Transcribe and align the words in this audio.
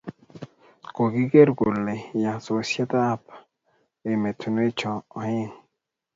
kokikeer 0.95 1.49
kole 1.59 1.95
ya 2.23 2.33
sosyetab 2.45 3.21
emetunwecho 4.11 4.91
oeng'. 5.17 5.53